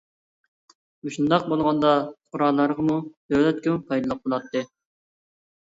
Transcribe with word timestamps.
مۇشۇنداق 1.07 1.45
بولغاندا 1.51 1.91
پۇقرالارغىمۇ، 2.07 2.97
دۆلەتكىمۇ 3.35 3.87
پايدىلىق 3.93 4.27
بولاتتى. 4.27 4.69